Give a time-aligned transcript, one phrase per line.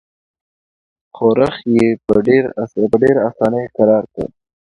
[1.15, 1.85] ښورښ یې
[2.91, 4.27] په ډېره اساني کرار کړ.